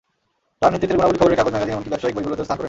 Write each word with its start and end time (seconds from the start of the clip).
তার 0.61 0.71
নেতৃত্বের 0.73 0.97
গুণাবলি 0.99 1.19
খবরের 1.19 1.37
কাগজ, 1.39 1.51
ম্যাগাজিন, 1.53 1.73
এমনকি 1.75 1.89
ব্যবসায়িক 1.91 2.15
বইগুলোতেও 2.15 2.45
স্থান 2.45 2.49
করে 2.49 2.51
নেয়। 2.53 2.59